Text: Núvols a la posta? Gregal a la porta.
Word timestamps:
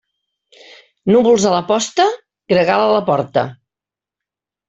Núvols 1.15 1.45
a 1.49 1.51
la 1.55 1.59
posta? 1.67 2.07
Gregal 2.53 2.85
a 2.87 2.89
la 2.95 3.05
porta. 3.11 3.43